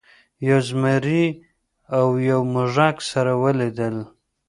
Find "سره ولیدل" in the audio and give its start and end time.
3.11-3.95